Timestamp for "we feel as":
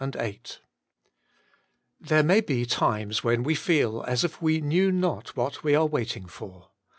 3.43-4.23